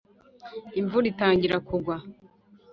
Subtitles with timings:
[0.79, 1.95] imvura itangiye kugwa